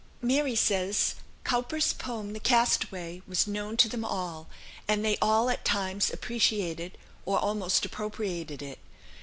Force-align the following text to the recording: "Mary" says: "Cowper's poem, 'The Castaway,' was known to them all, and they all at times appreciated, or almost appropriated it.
"Mary" 0.19 0.55
says: 0.55 1.13
"Cowper's 1.43 1.93
poem, 1.93 2.33
'The 2.33 2.39
Castaway,' 2.39 3.21
was 3.27 3.45
known 3.45 3.77
to 3.77 3.87
them 3.87 4.03
all, 4.03 4.47
and 4.87 5.05
they 5.05 5.15
all 5.21 5.47
at 5.47 5.63
times 5.63 6.09
appreciated, 6.09 6.97
or 7.23 7.37
almost 7.37 7.85
appropriated 7.85 8.63
it. 8.63 8.79